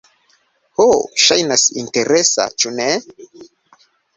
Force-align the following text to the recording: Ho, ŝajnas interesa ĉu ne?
Ho, 0.79 0.87
ŝajnas 1.25 1.65
interesa 1.83 2.49
ĉu 2.63 2.73
ne? 2.81 2.89